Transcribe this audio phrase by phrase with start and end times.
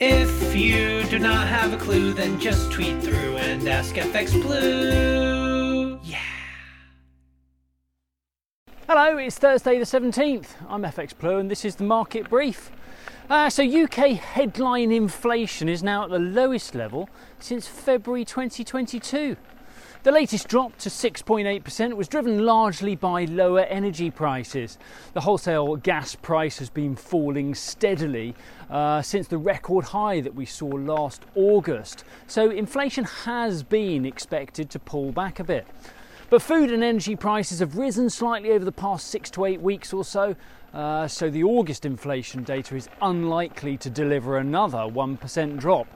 [0.00, 5.98] If you do not have a clue, then just tweet through and ask FX Blue.
[6.04, 6.20] Yeah.
[8.86, 10.50] Hello, it's Thursday the 17th.
[10.68, 12.70] I'm FX Blue and this is the market brief.
[13.28, 17.10] Uh, so, UK headline inflation is now at the lowest level
[17.40, 19.36] since February 2022.
[20.04, 24.78] The latest drop to 6.8% was driven largely by lower energy prices.
[25.12, 28.36] The wholesale gas price has been falling steadily
[28.70, 32.04] uh, since the record high that we saw last August.
[32.28, 35.66] So inflation has been expected to pull back a bit.
[36.30, 39.94] But food and energy prices have risen slightly over the past six to eight weeks
[39.94, 40.36] or so,
[40.74, 45.86] uh, so the August inflation data is unlikely to deliver another 1% drop.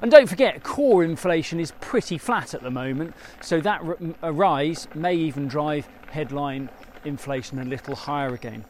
[0.00, 3.82] And don't forget, core inflation is pretty flat at the moment, so that
[4.22, 6.70] rise may even drive headline
[7.04, 8.64] inflation a little higher again.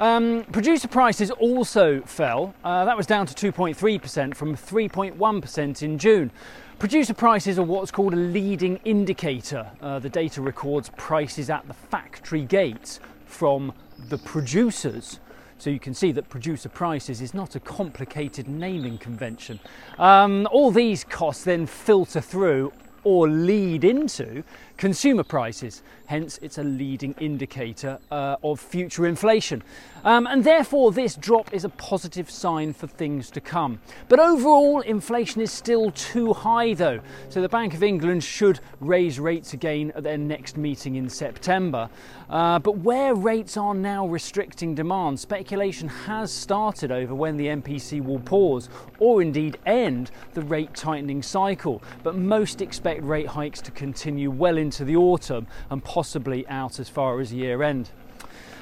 [0.00, 2.54] Um, producer prices also fell.
[2.62, 6.30] Uh, that was down to 2.3% from 3.1% in June.
[6.78, 9.68] Producer prices are what's called a leading indicator.
[9.82, 13.72] Uh, the data records prices at the factory gates from
[14.08, 15.18] the producers.
[15.58, 19.58] So you can see that producer prices is not a complicated naming convention.
[19.98, 22.72] Um, all these costs then filter through
[23.02, 24.44] or lead into
[24.78, 25.82] consumer prices.
[26.06, 29.62] Hence, it's a leading indicator uh, of future inflation.
[30.04, 33.80] Um, and therefore, this drop is a positive sign for things to come.
[34.08, 37.00] But overall, inflation is still too high, though.
[37.28, 41.90] So the Bank of England should raise rates again at their next meeting in September.
[42.30, 48.02] Uh, but where rates are now restricting demand, speculation has started over when the MPC
[48.02, 48.68] will pause
[48.98, 51.82] or indeed end the rate tightening cycle.
[52.02, 56.78] But most expect rate hikes to continue well into into the autumn and possibly out
[56.78, 57.88] as far as year end.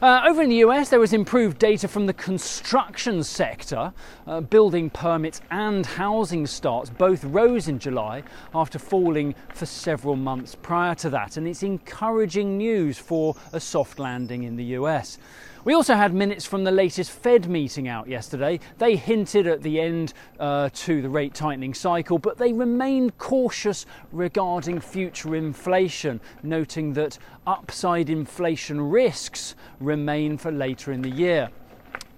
[0.00, 3.92] Uh, over in the US, there was improved data from the construction sector.
[4.26, 8.22] Uh, building permits and housing starts both rose in July
[8.54, 13.98] after falling for several months prior to that, and it's encouraging news for a soft
[13.98, 15.18] landing in the US.
[15.62, 18.60] We also had minutes from the latest Fed meeting out yesterday.
[18.78, 23.84] They hinted at the end uh, to the rate tightening cycle, but they remained cautious
[24.10, 31.50] regarding future inflation, noting that upside inflation risks remain for later in the year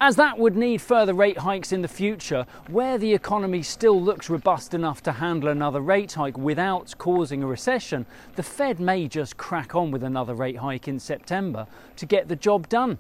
[0.01, 4.29] as that would need further rate hikes in the future, where the economy still looks
[4.29, 8.05] robust enough to handle another rate hike without causing a recession,
[8.35, 12.35] the Fed may just crack on with another rate hike in September to get the
[12.35, 12.99] job done.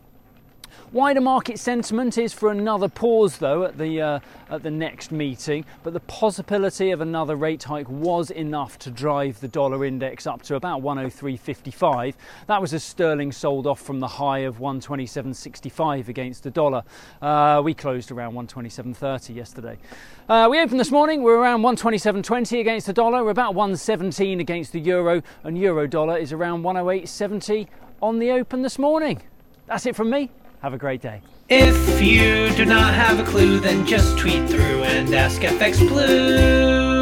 [0.92, 5.64] Wider market sentiment is for another pause, though, at the uh, at the next meeting.
[5.82, 10.42] But the possibility of another rate hike was enough to drive the dollar index up
[10.42, 12.14] to about 103.55.
[12.46, 16.84] That was as sterling sold off from the high of 127.65 against the dollar.
[17.20, 19.78] Uh, we closed around 127.30 yesterday.
[20.28, 21.22] Uh, we opened this morning.
[21.22, 23.24] We're around 127.20 against the dollar.
[23.24, 27.66] We're about 117 against the euro, and euro dollar is around 108.70
[28.02, 29.22] on the open this morning.
[29.66, 30.30] That's it from me.
[30.62, 31.20] Have a great day.
[31.48, 37.01] If you do not have a clue, then just tweet through and ask FX Blue.